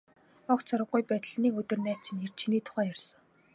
Огт 0.53 0.65
сураггүй 0.67 1.01
байтал 1.09 1.35
нэг 1.43 1.53
өдөр 1.61 1.79
найз 1.85 1.99
чинь 2.05 2.23
ирж, 2.25 2.35
чиний 2.39 2.63
тухай 2.65 2.85
ярьсан. 2.91 3.19